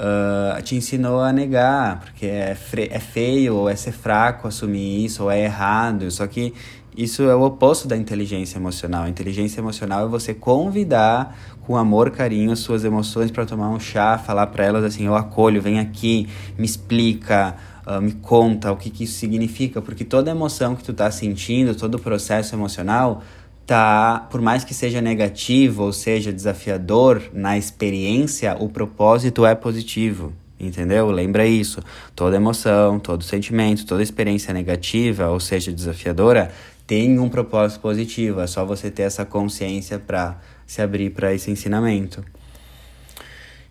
uh, 0.00 0.60
te 0.62 0.74
ensinou 0.74 1.20
a 1.20 1.32
negar, 1.32 2.00
porque 2.00 2.26
é, 2.26 2.56
é 2.90 2.98
feio, 2.98 3.54
ou 3.56 3.68
é 3.68 3.76
ser 3.76 3.92
fraco 3.92 4.48
assumir 4.48 5.04
isso, 5.04 5.24
ou 5.24 5.30
é 5.30 5.44
errado. 5.44 6.10
Só 6.10 6.26
que 6.26 6.54
isso 6.96 7.22
é 7.22 7.34
o 7.34 7.42
oposto 7.42 7.86
da 7.86 7.96
inteligência 7.96 8.58
emocional. 8.58 9.04
A 9.04 9.08
inteligência 9.08 9.60
emocional 9.60 10.04
é 10.04 10.08
você 10.08 10.34
convidar 10.34 11.36
com 11.62 11.76
amor, 11.76 12.10
carinho 12.10 12.52
as 12.52 12.58
suas 12.58 12.84
emoções 12.84 13.30
para 13.30 13.46
tomar 13.46 13.70
um 13.70 13.78
chá, 13.78 14.18
falar 14.18 14.46
para 14.48 14.64
elas 14.64 14.84
assim: 14.84 15.06
eu 15.06 15.14
acolho, 15.14 15.62
vem 15.62 15.78
aqui, 15.78 16.28
me 16.58 16.64
explica, 16.64 17.56
uh, 17.86 18.00
me 18.00 18.12
conta 18.12 18.72
o 18.72 18.76
que, 18.76 18.90
que 18.90 19.04
isso 19.04 19.18
significa, 19.18 19.80
porque 19.80 20.04
toda 20.04 20.30
emoção 20.30 20.74
que 20.74 20.82
tu 20.82 20.92
tá 20.92 21.10
sentindo, 21.10 21.74
todo 21.74 21.94
o 21.94 21.98
processo 21.98 22.54
emocional 22.54 23.22
tá, 23.66 24.26
por 24.30 24.40
mais 24.40 24.64
que 24.64 24.74
seja 24.74 25.00
negativo 25.00 25.84
ou 25.84 25.92
seja 25.92 26.32
desafiador 26.32 27.22
na 27.32 27.56
experiência, 27.56 28.56
o 28.58 28.68
propósito 28.68 29.46
é 29.46 29.54
positivo. 29.54 30.32
Entendeu? 30.58 31.10
Lembra 31.10 31.46
isso. 31.46 31.80
Toda 32.14 32.36
emoção, 32.36 32.98
todo 32.98 33.24
sentimento, 33.24 33.86
toda 33.86 34.02
experiência 34.02 34.52
negativa, 34.52 35.28
ou 35.28 35.40
seja, 35.40 35.72
desafiadora, 35.72 36.50
tem 36.90 37.20
um 37.20 37.28
propósito 37.28 37.82
positivo, 37.82 38.40
é 38.40 38.48
só 38.48 38.64
você 38.64 38.90
ter 38.90 39.02
essa 39.02 39.24
consciência 39.24 39.96
para 39.96 40.40
se 40.66 40.82
abrir 40.82 41.10
para 41.10 41.32
esse 41.32 41.48
ensinamento. 41.48 42.24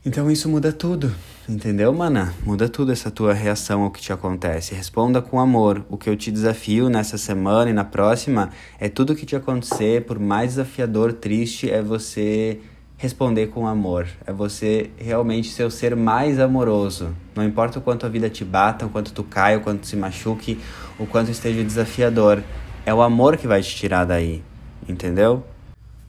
Então 0.05 0.31
isso 0.31 0.47
muda 0.47 0.71
tudo, 0.71 1.13
entendeu, 1.49 1.91
mana? 1.91 2.33
Muda 2.45 2.69
tudo 2.69 2.93
essa 2.93 3.11
tua 3.11 3.33
reação 3.33 3.81
ao 3.81 3.91
que 3.91 3.99
te 3.99 4.13
acontece. 4.13 4.73
Responda 4.73 5.21
com 5.21 5.37
amor. 5.37 5.85
O 5.89 5.97
que 5.97 6.09
eu 6.09 6.15
te 6.15 6.31
desafio 6.31 6.87
nessa 6.87 7.17
semana 7.17 7.69
e 7.69 7.73
na 7.73 7.83
próxima 7.83 8.51
é 8.79 8.87
tudo 8.87 9.13
que 9.13 9.25
te 9.25 9.35
acontecer, 9.35 10.05
por 10.05 10.17
mais 10.17 10.51
desafiador, 10.51 11.11
triste, 11.11 11.69
é 11.69 11.81
você 11.81 12.61
responder 12.95 13.47
com 13.47 13.67
amor. 13.67 14.07
É 14.25 14.31
você 14.31 14.91
realmente 14.97 15.49
ser 15.49 15.65
o 15.65 15.71
ser 15.71 15.93
mais 15.93 16.39
amoroso. 16.39 17.13
Não 17.35 17.43
importa 17.43 17.79
o 17.79 17.81
quanto 17.81 18.05
a 18.05 18.09
vida 18.09 18.29
te 18.29 18.45
bata, 18.45 18.85
o 18.85 18.89
quanto 18.89 19.11
tu 19.11 19.25
cai, 19.25 19.57
o 19.57 19.59
quanto 19.59 19.85
se 19.85 19.97
machuque, 19.97 20.57
o 20.97 21.05
quanto 21.05 21.29
esteja 21.29 21.61
desafiador. 21.65 22.41
É 22.89 22.93
o 22.93 23.03
amor 23.03 23.37
que 23.37 23.45
vai 23.45 23.61
te 23.61 23.75
tirar 23.75 24.03
daí, 24.03 24.41
entendeu? 24.87 25.45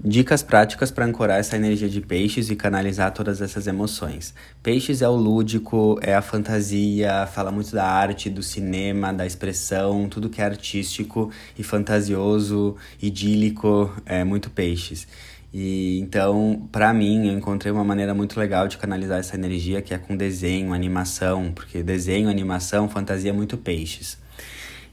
Dicas 0.02 0.42
práticas 0.42 0.90
para 0.90 1.04
ancorar 1.04 1.38
essa 1.38 1.54
energia 1.54 1.90
de 1.90 2.00
peixes 2.00 2.48
e 2.48 2.56
canalizar 2.56 3.12
todas 3.12 3.42
essas 3.42 3.66
emoções. 3.66 4.32
Peixes 4.62 5.02
é 5.02 5.08
o 5.10 5.14
lúdico, 5.14 6.00
é 6.00 6.14
a 6.14 6.22
fantasia, 6.22 7.26
fala 7.26 7.52
muito 7.52 7.72
da 7.72 7.84
arte, 7.84 8.30
do 8.30 8.42
cinema, 8.42 9.12
da 9.12 9.26
expressão, 9.26 10.08
tudo 10.08 10.30
que 10.30 10.40
é 10.40 10.44
artístico 10.46 11.30
e 11.58 11.62
fantasioso, 11.62 12.76
idílico, 13.02 13.94
é 14.06 14.24
muito 14.24 14.48
peixes. 14.48 15.06
E 15.52 16.00
então, 16.00 16.66
para 16.72 16.94
mim, 16.94 17.28
eu 17.28 17.36
encontrei 17.36 17.70
uma 17.70 17.84
maneira 17.84 18.14
muito 18.14 18.40
legal 18.40 18.66
de 18.66 18.78
canalizar 18.78 19.18
essa 19.18 19.36
energia 19.36 19.82
que 19.82 19.92
é 19.92 19.98
com 19.98 20.16
desenho, 20.16 20.72
animação, 20.72 21.52
porque 21.52 21.82
desenho, 21.82 22.30
animação, 22.30 22.88
fantasia 22.88 23.28
é 23.28 23.34
muito 23.34 23.58
peixes. 23.58 24.16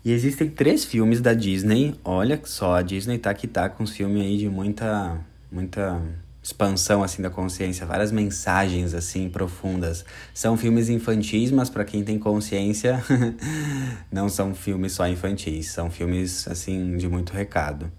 E 0.07 0.11
existem 0.13 0.49
três 0.49 0.85
filmes 0.85 1.19
da 1.19 1.33
Disney. 1.33 1.93
Olha 2.01 2.39
só, 2.45 2.75
a 2.75 2.81
Disney 2.81 3.17
tá 3.17 3.33
que 3.33 3.45
tá 3.45 3.67
com 3.67 3.83
os 3.83 3.91
filmes 3.91 4.23
aí 4.23 4.37
de 4.37 4.47
muita, 4.47 5.19
muita 5.51 6.01
expansão 6.41 7.03
assim 7.03 7.21
da 7.21 7.29
consciência, 7.29 7.85
várias 7.85 8.09
mensagens 8.09 8.93
assim 8.93 9.27
profundas. 9.27 10.05
São 10.33 10.55
filmes 10.55 10.87
infantis, 10.87 11.51
mas 11.51 11.69
para 11.69 11.83
quem 11.83 12.05
tem 12.05 12.17
consciência, 12.17 13.03
não 14.09 14.29
são 14.29 14.55
filmes 14.55 14.93
só 14.93 15.05
infantis, 15.09 15.71
são 15.71 15.91
filmes 15.91 16.47
assim 16.47 16.95
de 16.95 17.09
muito 17.09 17.33
recado. 17.33 17.91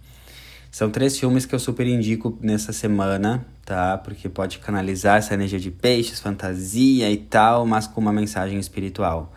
São 0.71 0.91
três 0.91 1.19
filmes 1.19 1.45
que 1.45 1.55
eu 1.55 1.59
super 1.59 1.87
indico 1.87 2.38
nessa 2.41 2.73
semana, 2.73 3.45
tá? 3.67 3.99
Porque 3.99 4.31
pode 4.31 4.61
canalizar 4.61 5.19
essa 5.19 5.35
energia 5.35 5.61
de 5.61 5.71
peixes, 5.71 6.21
fantasia 6.21 7.11
e 7.11 7.19
tal, 7.19 7.67
mas 7.67 7.87
com 7.87 8.00
uma 8.00 8.15
mensagem 8.15 8.59
espiritual. 8.59 9.31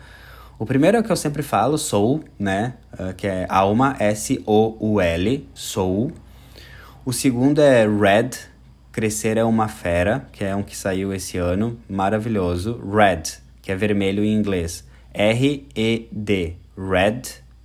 O 0.62 0.64
primeiro 0.64 0.96
é 0.96 1.00
o 1.00 1.02
que 1.02 1.10
eu 1.10 1.16
sempre 1.16 1.42
falo, 1.42 1.76
Soul, 1.76 2.22
né? 2.38 2.74
Uh, 2.92 3.12
que 3.14 3.26
é 3.26 3.46
alma, 3.48 3.96
S-O-U-L, 3.98 5.48
Soul. 5.52 6.12
O 7.04 7.12
segundo 7.12 7.60
é 7.60 7.84
Red, 7.84 8.30
Crescer 8.92 9.38
é 9.38 9.42
uma 9.42 9.66
Fera, 9.66 10.24
que 10.30 10.44
é 10.44 10.54
um 10.54 10.62
que 10.62 10.76
saiu 10.76 11.12
esse 11.12 11.36
ano, 11.36 11.80
maravilhoso. 11.88 12.80
Red, 12.80 13.40
que 13.60 13.72
é 13.72 13.74
vermelho 13.74 14.22
em 14.22 14.32
inglês. 14.32 14.86
R-E-D, 15.12 16.54
Red, 16.78 17.22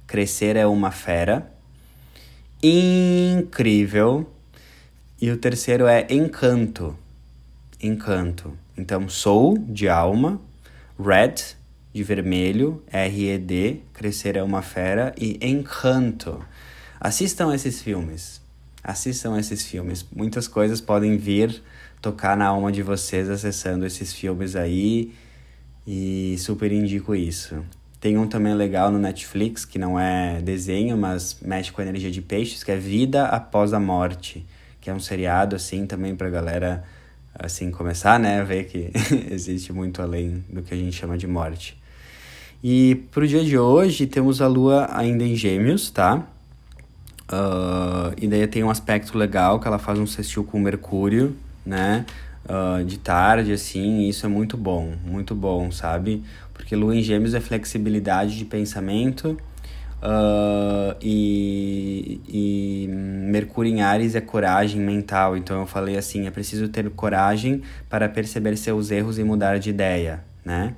Crescer 0.07 0.55
é 0.55 0.65
uma 0.65 0.89
Fera. 0.89 1.51
Incrível. 2.63 4.27
E 5.21 5.29
o 5.29 5.37
terceiro 5.37 5.85
é 5.85 6.07
Encanto. 6.09 6.97
Encanto. 7.79 8.57
Então, 8.75 9.07
Soul, 9.07 9.59
de 9.59 9.87
alma. 9.87 10.41
Red, 10.99 11.57
de 11.97 12.03
vermelho. 12.03 12.81
R-E-D, 12.91 13.81
Crescer 13.93 14.37
é 14.37 14.43
uma 14.43 14.61
Fera. 14.61 15.13
E 15.17 15.37
Encanto. 15.41 16.39
Assistam 16.99 17.53
esses 17.53 17.81
filmes 17.81 18.45
assistam 18.87 19.37
esses 19.37 19.65
filmes. 19.65 20.05
Muitas 20.15 20.47
coisas 20.47 20.79
podem 20.79 21.17
vir 21.17 21.61
tocar 22.01 22.37
na 22.37 22.45
alma 22.45 22.71
de 22.71 22.81
vocês 22.81 23.29
acessando 23.29 23.85
esses 23.85 24.13
filmes 24.13 24.55
aí 24.55 25.13
e 25.85 26.37
super 26.39 26.71
indico 26.71 27.13
isso. 27.13 27.63
Tem 27.99 28.17
um 28.17 28.27
também 28.27 28.53
legal 28.53 28.89
no 28.89 28.97
Netflix 28.97 29.65
que 29.65 29.77
não 29.77 29.99
é 29.99 30.41
desenho, 30.41 30.95
mas 30.95 31.37
mexe 31.41 31.71
com 31.71 31.81
a 31.81 31.83
energia 31.83 32.09
de 32.09 32.21
peixes, 32.21 32.63
que 32.63 32.71
é 32.71 32.77
Vida 32.77 33.25
após 33.25 33.73
a 33.73 33.79
Morte, 33.79 34.45
que 34.79 34.89
é 34.89 34.93
um 34.93 34.99
seriado 34.99 35.55
assim 35.55 35.85
também 35.85 36.15
pra 36.15 36.29
galera 36.29 36.83
assim 37.33 37.69
começar, 37.69 38.17
né, 38.17 38.43
ver 38.43 38.65
que 38.65 38.91
existe 39.29 39.73
muito 39.73 40.01
além 40.01 40.45
do 40.49 40.61
que 40.61 40.73
a 40.73 40.77
gente 40.77 40.95
chama 40.95 41.17
de 41.17 41.27
morte. 41.27 41.77
E 42.63 42.95
pro 43.11 43.27
dia 43.27 43.43
de 43.43 43.57
hoje 43.57 44.07
temos 44.07 44.41
a 44.41 44.47
lua 44.47 44.89
ainda 44.91 45.23
em 45.23 45.35
Gêmeos, 45.35 45.91
tá? 45.91 46.23
Uh, 47.31 48.15
e 48.19 48.27
daí 48.27 48.47
tem 48.47 48.63
um 48.63 48.69
aspecto 48.69 49.17
legal 49.17 49.59
que 49.59 49.67
ela 49.67 49.77
faz 49.77 49.99
um 49.99 50.07
sextil 50.07 50.43
com 50.43 50.59
Mercúrio, 50.59 51.35
né? 51.65 52.05
Uh, 52.45 52.83
de 52.83 52.97
tarde, 52.97 53.51
assim, 53.51 53.99
e 53.99 54.09
isso 54.09 54.25
é 54.25 54.29
muito 54.29 54.55
bom, 54.55 54.93
muito 55.05 55.35
bom, 55.35 55.69
sabe? 55.69 56.23
Porque 56.53 56.75
Lua 56.75 56.95
em 56.95 57.01
Gêmeos 57.01 57.33
é 57.33 57.41
flexibilidade 57.41 58.37
de 58.37 58.45
pensamento 58.45 59.37
uh, 60.01 60.95
e, 61.01 62.21
e 62.27 62.87
Mercúrio 62.89 63.71
em 63.71 63.81
Ares 63.81 64.15
é 64.15 64.21
coragem 64.21 64.81
mental. 64.81 65.35
Então 65.37 65.59
eu 65.59 65.65
falei 65.67 65.97
assim: 65.97 66.25
é 66.25 66.31
preciso 66.31 66.69
ter 66.69 66.89
coragem 66.91 67.61
para 67.89 68.07
perceber 68.07 68.55
seus 68.57 68.89
erros 68.89 69.19
e 69.19 69.23
mudar 69.23 69.59
de 69.59 69.69
ideia, 69.69 70.23
né? 70.43 70.73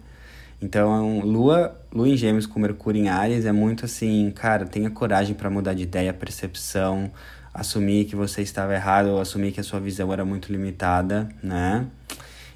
Então, 0.62 1.22
Lua, 1.22 1.80
Lua 1.92 2.10
em 2.10 2.18
Gêmeos 2.18 2.46
com 2.46 2.60
Mercúrio 2.60 3.02
em 3.02 3.08
Ares 3.08 3.46
é 3.46 3.52
muito 3.52 3.86
assim, 3.86 4.32
cara, 4.32 4.66
tenha 4.66 4.90
coragem 4.90 5.34
para 5.34 5.50
mudar 5.50 5.74
de 5.74 5.84
ideia, 5.84 6.14
percepção, 6.14 7.10
assumir 7.54 8.06
que 8.06 8.16
você 8.16 8.42
estava 8.42 8.74
errado 8.74 9.08
ou 9.08 9.22
assumir 9.22 9.54
que 9.54 9.60
a 9.60 9.64
sua 9.64 9.80
visão 9.80 10.12
era 10.12 10.26
muito 10.26 10.52
limitada, 10.52 11.30
né? 11.42 11.86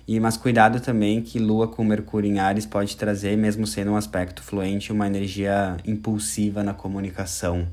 E 0.05 0.19
mas 0.19 0.35
cuidado 0.35 0.81
também 0.81 1.21
que 1.21 1.39
Lua 1.39 1.65
com 1.67 1.83
Mercúrio 1.83 2.29
em 2.29 2.39
Ares 2.39 2.65
pode 2.65 2.97
trazer, 2.97 3.37
mesmo 3.37 3.65
sendo 3.65 3.91
um 3.91 3.95
aspecto 3.95 4.43
fluente, 4.43 4.91
uma 4.91 5.07
energia 5.07 5.77
impulsiva 5.85 6.61
na 6.61 6.73
comunicação, 6.73 7.67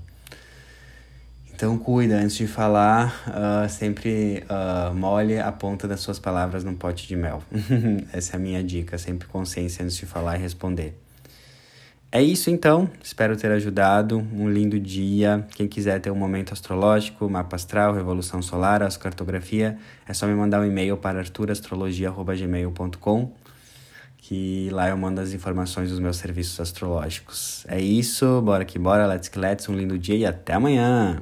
então 1.60 1.76
cuida 1.76 2.16
antes 2.16 2.36
de 2.36 2.46
falar, 2.46 3.22
uh, 3.28 3.68
sempre 3.68 4.42
uh, 4.48 4.94
molhe 4.94 5.38
a 5.38 5.52
ponta 5.52 5.86
das 5.86 6.00
suas 6.00 6.18
palavras 6.18 6.64
num 6.64 6.74
pote 6.74 7.06
de 7.06 7.14
mel. 7.14 7.42
Essa 8.14 8.36
é 8.36 8.38
a 8.38 8.40
minha 8.40 8.64
dica, 8.64 8.96
sempre 8.96 9.28
consciência 9.28 9.84
antes 9.84 9.98
de 9.98 10.06
falar 10.06 10.38
e 10.38 10.40
responder. 10.40 10.98
É 12.10 12.22
isso 12.22 12.48
então, 12.48 12.88
espero 13.02 13.36
ter 13.36 13.52
ajudado. 13.52 14.26
Um 14.32 14.48
lindo 14.48 14.80
dia. 14.80 15.46
Quem 15.54 15.68
quiser 15.68 16.00
ter 16.00 16.10
um 16.10 16.16
momento 16.16 16.54
astrológico, 16.54 17.28
mapa 17.28 17.56
astral, 17.56 17.92
revolução 17.92 18.40
solar, 18.40 18.82
astrocartografia, 18.82 19.76
é 20.08 20.14
só 20.14 20.26
me 20.26 20.32
mandar 20.32 20.62
um 20.62 20.64
e-mail 20.64 20.96
para 20.96 21.18
arturastrologia.gmail.com 21.18 23.34
que 24.16 24.70
lá 24.70 24.88
eu 24.88 24.96
mando 24.96 25.20
as 25.20 25.32
informações 25.32 25.90
dos 25.90 25.98
meus 25.98 26.16
serviços 26.16 26.60
astrológicos. 26.60 27.66
É 27.66 27.80
isso, 27.80 28.40
bora 28.42 28.64
que 28.64 28.78
bora, 28.78 29.06
let's 29.06 29.28
que 29.28 29.38
let's, 29.38 29.68
um 29.68 29.74
lindo 29.74 29.98
dia 29.98 30.16
e 30.16 30.24
até 30.24 30.54
amanhã! 30.54 31.20